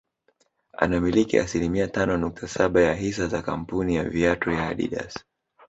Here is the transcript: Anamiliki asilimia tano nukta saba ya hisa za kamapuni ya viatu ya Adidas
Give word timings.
Anamiliki 0.77 1.39
asilimia 1.39 1.87
tano 1.87 2.17
nukta 2.17 2.47
saba 2.47 2.81
ya 2.81 2.93
hisa 2.95 3.27
za 3.27 3.41
kamapuni 3.41 3.95
ya 3.95 4.03
viatu 4.03 4.51
ya 4.51 4.67
Adidas 4.67 5.19